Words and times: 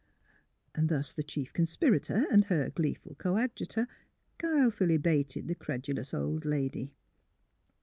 And 0.73 0.89
thus 0.89 1.13
the 1.13 1.21
chief 1.21 1.53
conspirator 1.53 2.25
and 2.31 2.45
her 2.45 2.71
gleeful 2.71 3.13
coadjutor 3.13 3.87
guilefully 4.39 4.97
baited 4.97 5.47
the 5.47 5.53
credulous 5.53 6.11
old 6.11 6.43
lady. 6.43 6.95